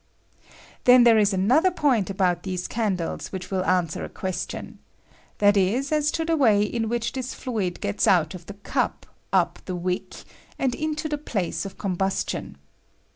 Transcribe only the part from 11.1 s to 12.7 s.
place of com tustiou.